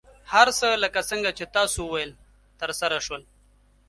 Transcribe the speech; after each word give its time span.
هر 0.31 0.47
څه 0.59 0.67
لکه 0.83 1.01
څنګه 1.09 1.29
چې 1.37 1.45
تاسو 1.55 1.77
وویل، 1.83 2.11
ترسره 2.61 2.97
شول. 3.05 3.23